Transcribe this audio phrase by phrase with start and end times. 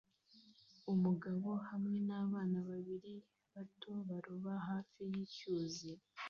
[0.93, 3.13] Umugabo hamwe nabana babiri
[3.53, 5.91] bato baroba hafi yicyuzi